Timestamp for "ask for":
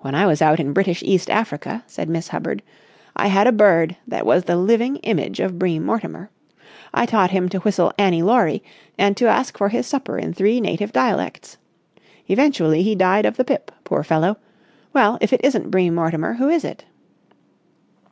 9.28-9.68